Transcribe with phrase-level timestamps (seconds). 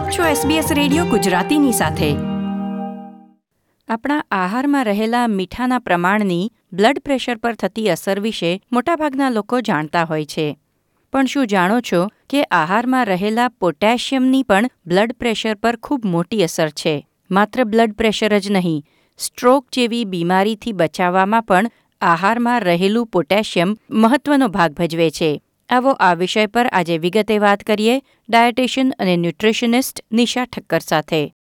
[0.00, 2.16] આપ છો SBS radio ગુજરાતીની સાથે.
[3.88, 10.24] આપણા આહારમાં રહેલા મીઠાના પ્રમાણની બ્લડ પ્રેશર પર થતી અસર વિશે મોટાભાગના લોકો જાણતા હોય
[10.24, 10.58] છે.
[11.12, 16.68] પણ શું જાણો છો કે આહારમાં રહેલા પોટેશિયમની પણ બ્લડ પ્રેશર પર ખૂબ મોટી અસર
[16.68, 17.06] છે?
[17.30, 18.84] માત્ર બ્લડ પ્રેશર જ નહીં,
[19.18, 21.70] સ્ટ્રોક જેવી બીમારીથી બચાવવામાં પણ
[22.00, 25.42] આહારમાં રહેલું પોટેશિયમ મહત્વનો ભાગ ભજવે છે.
[25.70, 31.32] આવો આ વિષય પર આજે વિગતે વાત કરીએ ડાયટિશિયન અને ન્યુટ્રિશનિસ્ટ નિશા ઠક્કર સાથે.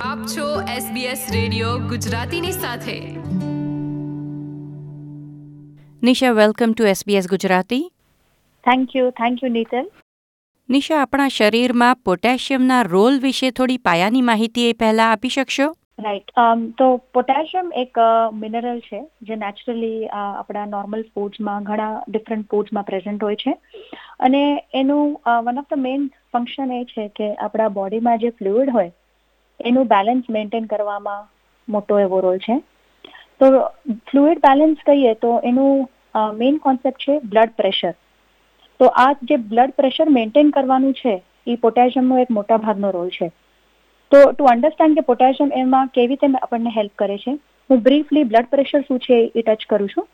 [0.00, 3.00] આપ છો SBS રેડિયો ગુજરાતીની સાથે.
[6.02, 7.92] Nisha welcome to SBS Gujarati.
[8.64, 9.90] Thank you thank you Nital
[10.70, 15.76] Nisha આપણા શરીરમાં પોટેશિયમના રોલ વિશે થોડી પાયાની માહિતી એ પહેલા આપી શકશો?
[16.04, 16.32] રાઈટ
[16.78, 18.00] તો પોટેશિયમ એક
[18.40, 23.54] મિનરલ છે, જે નેચરલી આપણા નોર્મલ ફૂડ્સમાં ઘણા ડિફરન્ટ ફૂડ્સમાં પ્રેઝન્ટ હોય છે.
[24.26, 24.42] અને
[24.80, 28.92] એનું one of the main function એ છે કે આપણા બોડીમાં જે ફ્લુઇડ હોય,
[29.60, 31.26] એનું બેલેન્સ મેન્ટેન કરવામાં
[31.68, 32.56] મોટો એવો રોલ છે.
[33.40, 33.46] તો
[34.08, 35.84] ફ્લુઇડ બેલેન્સ કહીએ તો એનું
[36.40, 37.94] મેઇન કોન્સેપ્ટ છે બ્લડ પ્રેશર
[38.80, 41.14] તો આ જે બ્લડ પ્રેશર મેન્ટેન કરવાનું છે
[41.46, 43.28] એ પોટેશિયમનો એક મોટા ભાગનો રોલ છે.
[44.12, 47.32] તો ટુ અન્ડરસ્ટેન્ડ કે પોટેશિયમ એમાં કેવી રીતે આપણને હેલ્પ કરે છે,
[47.70, 50.08] હું બ્રીફલી બ્લડ પ્રેશર શું છે એ ટચ કરું છું.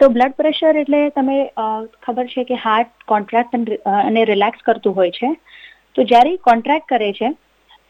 [0.00, 1.36] તો બ્લડ પ્રેશર એટલે તમે
[2.06, 3.58] ખબર છે કે હાર્ટ કોન્ટ્રાક્ટ
[3.92, 5.30] અને રિલેક્સ કરતું હોય છે.
[5.94, 7.32] તો જ્યારે કોન્ટ્રાક્ટ કરે છે,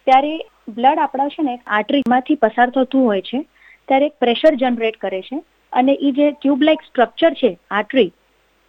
[0.06, 0.34] ત્યારે
[0.76, 3.44] બ્લડ આપણા છે ને આર્ટરીમાંથી પસાર થતું હોય છે,
[3.88, 8.10] ત્યારે એક પ્રેશર જનરેટ કરે છે અને એ જે ટ્યુબલાઇક સ્ટ્રક્ચર છે આર્ટરી,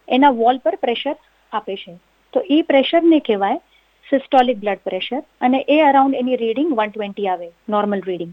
[0.08, 1.16] એના વોલ પર પ્રેશર
[1.52, 1.94] આપે છે.
[2.32, 3.64] તો એ પ્રેશરને કહેવાય
[4.10, 8.32] સિસ્ટોલિક બ્લડ પ્રેશર અને એ અરાઉન્ડ એની રીડિંગ વન ટ્વેન્ટી આવે નોર્મલ રીડિંગ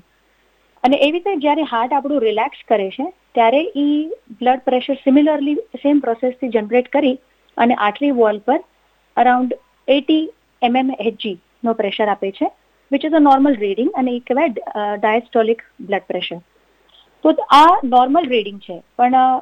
[0.83, 3.87] અને એવી રીતે જ્યારે હાર્ટ આપણું રિલેક્સ કરે છે, ત્યારે એ
[4.39, 7.15] બ્લડ પ્રેશર સિમિલરલી સેમ પ્રોસેસથી જનરેટ કરી
[7.57, 8.59] અને આટલી વોલ પર
[9.17, 9.55] અરાઉન્ડ
[9.87, 10.23] એટી
[10.61, 12.51] એમએમ એચજી નો પ્રેશર આપે છે
[12.91, 16.39] which is a normal reading અને એ કહેવાય ડાયસ્ટોલિક બ્લડ પ્રેશર
[17.23, 19.41] તો આ નોર્મલ રીડિંગ છે, પણ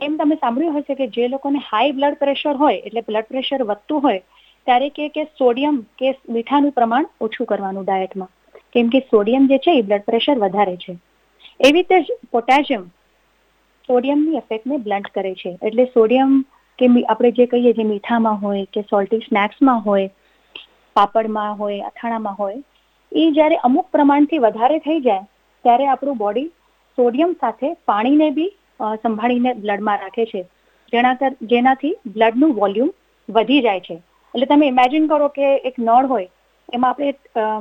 [0.00, 4.02] એમ તમે સાંભળ્યું હશે કે જે લોકોને હાઈ બ્લડ પ્રેશર હોય, એટલે બ્લડ પ્રેશર વધતું
[4.06, 4.20] હોય
[4.66, 8.30] ત્યારે કે કે સોડિયમ કે મીઠાનું પ્રમાણ ઓછું કરવાનું ડાયટમાં
[8.74, 10.94] કેમ કે સોડિયમ જે છે એ બ્લડ પ્રેશર વધારે છે.
[11.60, 12.84] એવી રીતે જ પોટેશિયમ
[13.88, 15.52] સોડિયમની એફેક્ટને બ્લન્ટ કરે છે.
[15.62, 16.30] એટલે સોડિયમ
[16.78, 20.08] કે આપણે જે કહીએ જે મીઠામાં હોય કે સોલ્ટી સ્નેક્સમાં હોય,
[20.96, 22.58] પાપડમાં હોય, અથાણામાં હોય,
[23.12, 25.28] એ જ્યારે અમુક પ્રમાણથી વધારે થઈ જાય,
[25.64, 26.48] ત્યારે આપણું બોડી
[26.98, 28.50] સોડિયમ સાથે પાણીને બી
[29.02, 30.42] સંભાળીને બ્લડમાં રાખે છે.
[30.92, 31.14] જેના
[31.52, 32.90] જેનાથી બ્લડનું વોલ્યુમ
[33.28, 33.96] વધી જાય છે.
[34.34, 36.28] એટલે તમે ઇમેજિન કરો કે એક નળ હોય,
[36.68, 37.10] એમાં આપણે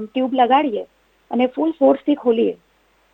[0.06, 0.86] ટ્યુબ લગાડીએ
[1.32, 2.56] અને ફૂલ ફોર્સથી ખોલીએ,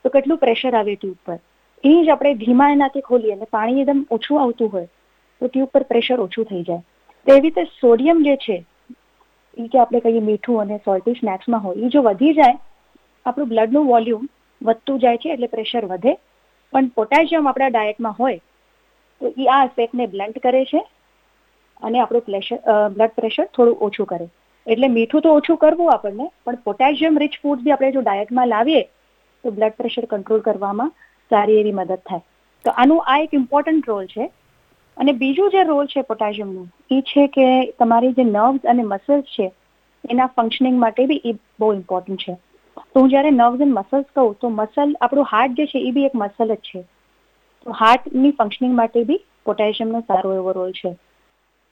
[0.06, 1.40] તો કેટલું પ્રેશર આવે ટ્યુબ પર?
[1.84, 4.90] એ જ આપણે ધીમા એનાથી ખોલીએ અને પાણી એકદમ ઓછું આવતું હોય,
[5.42, 6.84] તો ટ્યુબ પર પ્રેશર ઓછું થઈ જાય.
[7.28, 8.58] તો એવી રીતે સોડિયમ જે છે
[9.58, 12.58] એ કે આપણે કહીએ મીઠું અને સોલ્ટી સ્નેક્સમાં હોય એ જો વધી જાય,
[13.26, 14.24] આપણું બ્લડનું વોલ્યુમ
[14.62, 16.14] વધતું જાય છે, એટલે પ્રેશર વધે.
[16.74, 18.40] પણ પોટેશિયમ આપણા ડાયટમાં હોય,
[19.22, 20.82] તો એ આ ઇફેક્ટને બ્લન્ટ કરે છે
[21.82, 22.60] અને આપણું પ્રેશર
[22.96, 24.28] બ્લડ પ્રેશર થોડું ઓછું કરે.
[24.68, 28.84] એટલે મીઠું તો ઓછું કરવું આપણને, પણ પોટેશિયમ રિચ ફૂડ બી આપણે જો ડાયટમાં લાવીએ,
[29.44, 30.92] તો બ્લડ પ્રેશર કંટ્રોલ કરવામાં
[31.32, 32.28] સારી એવી મદદ થાય.
[32.66, 34.30] તો આનું આ એક ઇમ્પોર્ટન્ટ રોલ છે.
[34.98, 37.48] અને બીજું જે રોલ છે પોટેશિયમનું એ છે કે
[37.80, 39.50] તમારી જે નર્વ્સ અને મસલ્સ છે,
[40.04, 42.36] એના ફંક્શનિંગ માટે બી એ બહુ ઇમ્પોર્ટન્ટ છે.
[42.78, 46.08] તો હું જ્યારે નર્વ્સ એન્ડ મસલ્સ કહું, તો મસલ આપણું હાર્ટ જે છે, એ બી
[46.10, 46.82] એક મસલ જ છે.
[47.66, 50.92] તો હાર્ટની ફંક્શનિંગ માટે બી પોટેશિયમનો સારો એવો રોલ છે.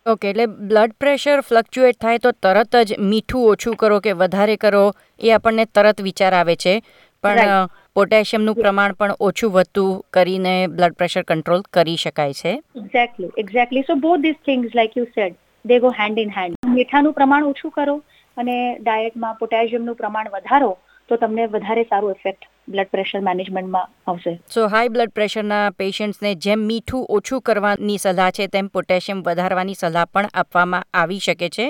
[0.07, 4.83] ઓકે એટલે બ્લડ પ્રેશર ફ્લક્ચ્યુએટ થાય તો તરત જ મીઠું ઓછું કરો કે વધારે કરો
[5.21, 6.75] એ આપણને તરત વિચાર આવે છે.
[7.23, 12.53] પણ પોટેશિયમનું પ્રમાણ પણ ઓછું વધતું કરીને બ્લડ પ્રેશર કંટ્રોલ કરી શકાય છે.
[12.75, 17.13] Exactly exactly so both these things like you said they go hand in hand મીઠાનું
[17.13, 17.97] પ્રમાણ ઓછું કરો
[18.37, 20.71] અને ડાયટમાં પોટેશિયમનું પ્રમાણ વધારો
[21.09, 24.33] તો તમને વધારે સારું ઇફેક્ટ બ્લડ પ્રેશર મેનેજમેન્ટમાં આવશે.
[24.53, 30.05] સો હાઈ બ્લડ પ્રેશરના પેશન્ટ્સને જેમ મીઠું ઓછું કરવાની સલાહ છે તેમ પોટેશિયમ વધારવાની સલાહ
[30.13, 31.67] પણ આપવામાં આવી શકે છે.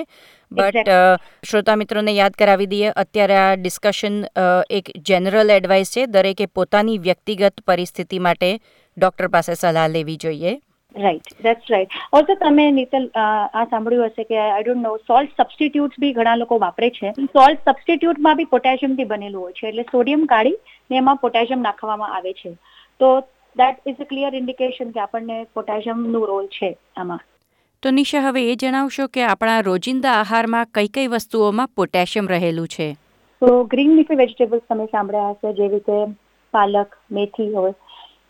[0.52, 0.96] બટ
[1.50, 4.16] શ્રોતા મિત્રોને યાદ કરાવી દઈએ અત્યારે આ ડિસ્કશન
[4.78, 8.50] એક જનરલ એડવાઇસ છે દરેકે પોતાની વ્યક્તિગત પરિસ્થિતિ માટે
[8.96, 10.54] ડૉક્ટર પાસે સલાહ લેવી જોઈએ.
[10.94, 15.98] રાઈટ ધેટ્સ રાઈટ ઓલસો તમે નીતલ આ સાંભળ્યું હશે કે I don't know salt substitute
[16.04, 17.12] બી ઘણા લોકો વાપરે છે.
[17.34, 20.58] સોલ્ટ સબસ્ટિટ્યુટમાં બી પોટેશિયમથી બનેલું હોય છે એટલે સોડિયમ કાઢી
[20.90, 22.54] ને એમાં પોટેશિયમ નાખવામાં આવે છે.
[23.00, 23.10] તો
[23.56, 27.24] that is a clear indication કે આપણને પોટેશિયમનો રોલ છે આમાં.
[27.82, 32.88] તો નિશા હવે એ જણાવશો કે આપણા રોજિંદા આહારમાં કઈ કઈ વસ્તુઓમાં પોટેશિયમ રહેલું છે?
[33.42, 36.14] તો ગ્રીન લીફી વેજીટેબલ્સ તમે સાંભળ્યા હશે જેવી રીતે
[36.54, 37.74] પાલક મેથી હોય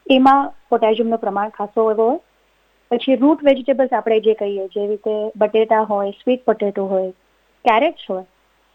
[0.06, 2.25] એમાં પોટેશિયમનું પ્રમાણ ખાસો એવો હોય.
[2.90, 7.11] પછી રૂટ વેજીટેબલ્સ આપણે જે કહીએ જેવી રીતે બટેટા હોય સ્વીટ પોટેટો હોય
[7.64, 8.25] કેરેટ્સ હોય,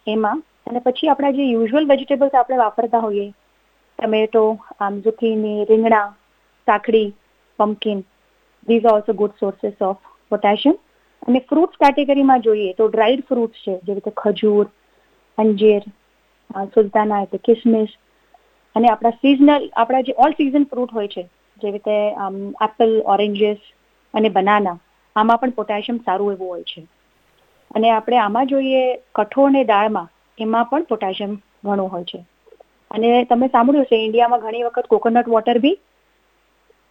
[0.07, 3.27] એમાં અને પછી આપણા જે યુઝ્યુઅલ વેજીટેબલ્સ આપણે વાપરતા હોઈએ,
[3.99, 4.43] ટમેટો,
[4.79, 6.07] આમ ઝુકીની રીંગણા
[6.67, 7.09] કાકડી
[7.59, 8.05] pumpkin
[8.67, 10.01] these also good sources of
[10.31, 10.79] potassium
[11.27, 14.65] અને ફ્રૂટ્સ કેટેગરીમાં જોઈએ તો ડ્રાઈડ ફ્રૂટ્સ છે જેવી રીતે ખજૂર,
[15.37, 15.83] અંજીર
[16.73, 17.91] સુલતાના એટલે કિસમિસ.
[18.75, 21.23] અને આપણા સિઝનલ આપણા જે ઓલ સિઝન ફ્રૂટ હોય છે
[21.57, 21.97] જેવી રીતે
[22.67, 23.61] એપલ ઓરેન્જીસ
[24.13, 24.77] અને બનાના.
[25.15, 26.83] આમાં પણ પોટેશિયમ સારું એવું હોય છે.
[27.71, 28.83] અને આપણે આમાં જોઈએ
[29.15, 30.07] કઠોળ અને દાળમાં,
[30.37, 31.33] એમાં પણ પોટેશિયમ
[31.63, 32.19] ઘણું હોય છે.
[32.91, 35.75] અને તમે સાંભળ્યું છે ઇન્ડિયામાં ઘણી વખત કોકોનટ વોટર બી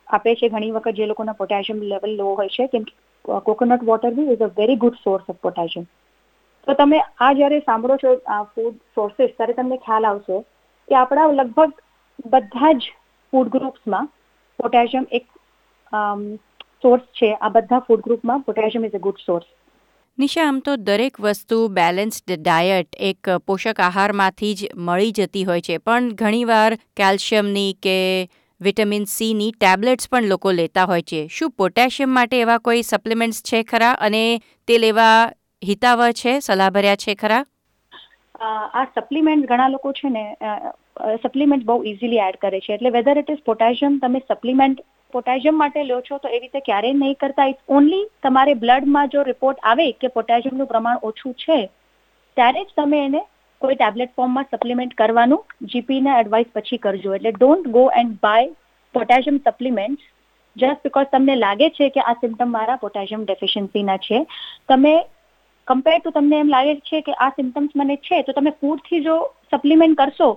[0.09, 0.49] આપે છે.
[0.49, 2.93] ઘણી વખત જે લોકોના પોટેશિયમ લેવલ લો હોય છે, કેમ કે
[3.43, 5.87] coconut water B is a very good source of potassium
[6.67, 8.11] તો તમે આ જ્યારે સાંભળો છો
[8.51, 10.41] ફૂડ સોર્સિસ ત્યારે તમને ખ્યાલ આવશે
[10.89, 11.73] કે આપણા લગભગ
[12.27, 12.91] બધા જ
[13.33, 14.11] ફૂડ ગ્રુપ્સમાં
[14.59, 15.27] પોટેશિયમ એક
[16.83, 17.31] સોર્સ છે.
[17.39, 19.49] આ બધા ફૂડ ગ્રુપમાં potassium is a good source
[20.19, 25.79] Nisha આમ તો દરેક વસ્તુ બેલેન્સ્ડ ડાયટ એક પોષક આહારમાંથી જ મળી જતી હોય છે.
[25.81, 27.97] પણ ઘણીવાર કેલ્શિયમની કે
[28.61, 31.21] વિટામિન સીની ટેબ્લેટ્સ પણ લોકો લેતા હોય છે.
[31.31, 33.95] શું પોટેશિયમ માટે એવા કોઈ સપ્લિમેન્ટ્સ છે ખરા?
[34.01, 34.25] અને
[34.69, 35.17] તે લેવા
[35.63, 36.41] હિતાવહ છે?
[36.41, 37.43] સલાહભર્યા છે ખરા?
[38.41, 40.25] આ સપ્લિમેન્ટ ઘણા લોકો છે ને
[41.23, 42.75] સપ્લિમેન્ટ બહુ ઇઝીલી એડ કરે છે.
[42.75, 44.81] એટલે વેધર ઇટ ઇઝ પોટેશિયમ તમે સપ્લિમેન્ટ
[45.13, 47.49] પોટેશિયમ માટે લો છો તો એવી રીતે ક્યારેય નહીં કરતા.
[47.53, 51.61] ઇટ્સ ઓનલી તમારે બ્લડમાં જો રિપોર્ટ આવે કે પોટેશિયમનું પ્રમાણ ઓછું છે,
[52.37, 53.21] ત્યારે જ તમે એને
[53.63, 55.43] કોઈ ટેબ્લેટ ફોર્મમાં સપ્લિમેન્ટ કરવાનું
[55.73, 57.15] જીપીના એડવાઇસ પછી કરજો.
[57.19, 58.49] એટલે don't go and buy
[58.95, 60.07] potassium supplement
[60.57, 64.23] just because તમને લાગે છે કે આ સિમ્ટમ મારા પોટેશિયમ ડેફિશિયન્સીના છે.
[64.69, 64.95] તમે
[65.69, 69.19] કમ્પેર ટુ તમને એમ લાગે છે કે આ સિમ્ટમ્સ મને છે, તો તમે ફૂડથી જો
[69.53, 70.31] સપ્લિમેન્ટ કરશો,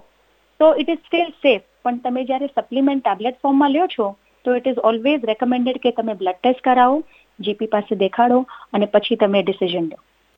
[0.59, 4.07] તો ઇટ ઇઝ સ્ટીલ સેફ પણ તમે જ્યારે સપ્લિમેન્ટ ટેબ્લેટ ફોર્મમાં લ્યો છો
[4.45, 6.97] તો ઇટ ઇઝ ઓલવેઝ રેકમેન્ડેડ કે તમે બ્લડ ટેસ્ટ કરાવો
[7.39, 8.41] જીપી પાસે દેખાડો
[8.73, 9.97] અને પછી તમે ડિસિઝન લો.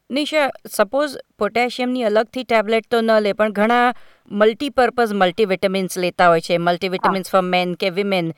[0.10, 3.88] નિશા સપોઝ પોટેશિયમની અલગથી ટેબ્લેટ તો ન લે પણ ઘણા
[4.32, 6.60] મલ્ટીપર્પઝ મલ્ટીવિટામિન્સ લેતા હોય છે.
[6.60, 8.34] મલ્ટીવિટામિન્સ ફોર મેન કે વિમેન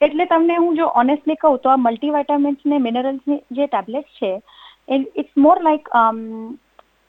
[0.00, 4.30] એટલે તમને હું જો ઓનેસ્ટલી કહું તો આ મલ્ટીવિટામિન્સ ને મિનરલ્સની જે ટેબ્લેટ છે
[4.96, 5.90] it's more like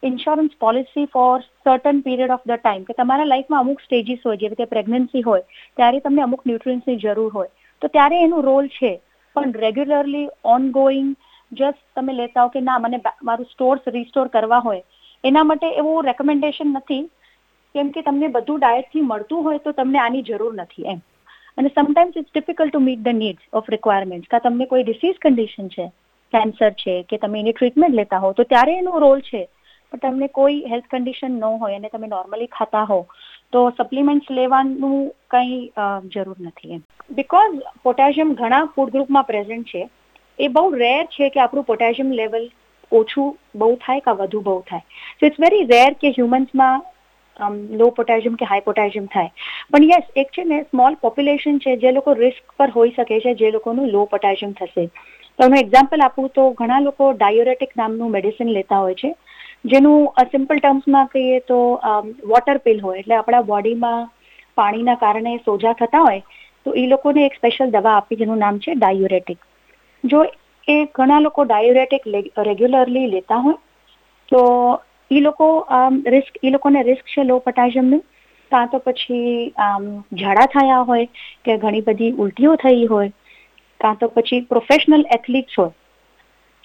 [0.03, 4.56] insurance policy for certain period of the time કે તમારા લાઈફમાં અમુક સ્ટેજીસ હોય, જેવી
[4.56, 5.44] રીતે પ્રેગ્નન્સી હોય,
[5.75, 7.51] ત્યારે તમને અમુક ન્યુટ્રિયન્સની જરૂર હોય.
[7.81, 8.92] તો ત્યારે એનું રોલ છે.
[9.36, 11.13] પણ રેગ્યુલરલી ઓન ગોઈંગ
[11.51, 14.81] જસ્ટ તમે લેતા હો કે ના, મને મારું સ્ટોર્સ રિસ્ટોર કરવા હોય,
[15.24, 17.04] એના માટે એવું રેકમેન્ડેશન નથી.
[17.75, 21.00] કેમ કે તમને બધું ડાયટથી મળતું હોય તો તમને આની જરૂર નથી એમ.
[21.57, 25.68] અને sometimes it's difficult to meet the needs of requirement કા તમને કોઈ ડિસીઝ કન્ડિશન
[25.68, 25.89] છે
[26.33, 29.47] કેન્સર છે, કે તમે એની ટ્રીટમેન્ટ લેતા હો, તો ત્યારે એનો રોલ છે.
[29.92, 33.00] પણ તમને કોઈ હેલ્થ કન્ડિશન ન હોય અને તમે નોર્મલી ખાતા હો
[33.54, 35.00] તો સપ્લિમેન્ટ્સ લેવાનું
[35.32, 35.60] કંઈ
[36.14, 36.84] જરૂર નથી એમ.
[37.12, 39.84] બિકોઝ પોટેશિયમ ઘણા ફૂડ ગ્રુપમાં પ્રેઝન્ટ છે.
[40.40, 42.48] એ બહુ રેર છે કે આપણું પોટેશિયમ લેવલ
[42.92, 44.84] ઓછું બહુ થાય કે વધુ બહુ થાય.
[45.20, 46.82] સો ઇટ્સ વેરી રેર કે હ્યુમન્સમાં
[47.80, 49.30] લો પોટેશિયમ કે હાઈ પોટેશિયમ થાય.
[49.72, 53.34] પણ યસ એક છે ને સ્મોલ પોપ્યુલેશન છે, જે લોકો રિસ્ક પર હોઈ શકે છે,
[53.36, 54.86] જે લોકોનું લો પોટેશિયમ થશે.
[55.40, 59.12] તો હું એક્ઝામ્પલ આપું તો ઘણા લોકો ડાયોરેટિક નામનું મેડિસિન લેતા હોય છે.
[59.66, 61.58] જેનું સિમ્પલ ટર્મ્સમાં કહીએ તો
[62.31, 64.10] વોટર પિલ હોય, એટલે આપણા બોડીમાં
[64.58, 66.22] પાણીના કારણે સોજા થતા હોય,
[66.66, 69.40] તો એ લોકોને એક સ્પેશિયલ દવા આપી, જેનું નામ છે ડાયુરેટિક
[70.04, 70.24] જો
[70.68, 72.08] એ ઘણા લોકો ડાયુરેટિક
[72.50, 73.60] રેગ્યુલરલી લેતા હોય,
[74.31, 74.42] તો
[75.12, 75.48] એ લોકો
[76.16, 78.04] રિસ્ક એ લોકોને રિસ્ક છે લો પોટેશિયમનું
[78.52, 79.54] કાં તો પછી
[80.21, 81.07] ઝાડા થયા હોય,
[81.45, 83.12] કે ઘણી બધી ઉલટીઓ થઈ હોય,
[83.80, 85.71] કાં તો પછી પ્રોફેશનલ એથ્લીટ્સ હોય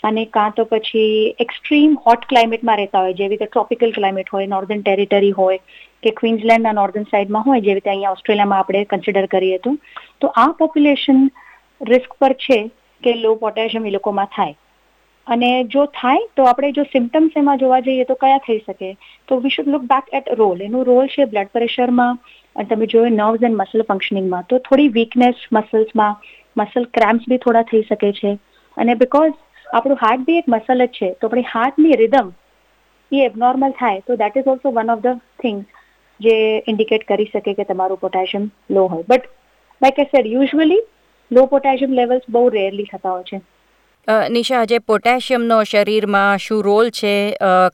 [0.08, 4.82] અને કાં તો પછી એક્સ્ટ્રીમ હોટ ક્લાઇમેટમાં રહેતા હોય, જેવી રીતે ટ્રોપિકલ ક્લાઇમેટ હોય નોર્ધન
[4.82, 5.58] ટેરિટરી હોય
[6.02, 9.74] કે ક્વિન્સલેન્ડના નોર્ધન સાઇડમાં હોય, જેવી રીતે અહીંયા ઓસ્ટ્રેલિયામાં આપણે કન્સિડર કરીએ તો
[10.20, 11.26] તો આ પોપ્યુલેશન
[11.88, 12.60] રિસ્ક પર છે
[13.02, 14.54] કે લો પોટેશિયમ એ લોકોમાં થાય.
[15.26, 18.90] અને જો થાય, તો આપણે જો સિમ્ટમ્સ એમાં જોવા જઈએ તો કયા થઈ શકે?
[19.28, 22.20] તો we should look back at role એનું રોલ છે બ્લડ પ્રેશરમાં
[22.56, 26.14] અને તમે જોયું નર્વ્સ એન્ડ મસલ ફંક્શનિંગમાં તો થોડી વીકનેસ મસલ્સમાં
[26.56, 28.32] મસલ ક્રેમ્પ્સ બી થોડા થઈ શકે છે.
[28.76, 29.34] અને બિકોઝ
[29.72, 31.08] આપણું હાર્ટ બી એક મસલ જ છે.
[31.12, 32.28] તો આપણી હાર્ટની રિધમ
[33.12, 35.66] એ એબનોર્મલ થાય તો that is also one of the things
[36.20, 36.36] જે
[36.68, 39.04] ઇન્ડિકેટ કરી શકે કે તમારું પોટેશિયમ લો હોય.
[39.08, 39.24] But
[39.82, 40.82] like I said usually
[41.30, 43.40] low potassium levels બહુ રેરલી થતા હોય છે.
[44.34, 47.14] નિશા આજે પોટેશિયમનો શરીરમાં શું રોલ છે?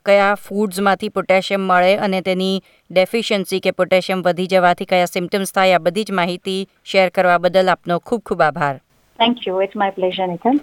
[0.05, 2.55] કયા ફૂડ્સમાંથી પોટેશિયમ મળે અને તેની
[2.91, 7.75] ડેફિશિયન્સી કે પોટેશિયમ વધી જવાથી કયા સિમ્ટમ્સ થાય આ બધી જ માહિતી શેર કરવા બદલ
[7.75, 8.75] આપનો ખૂબ ખૂબ આભાર.
[9.19, 10.63] Thank you it's my pleasure Nithan